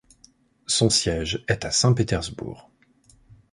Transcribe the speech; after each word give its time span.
Son 0.65 0.89
siège 0.89 1.45
est 1.47 1.63
à 1.63 1.69
Saint-Pétersbourg. 1.69 2.71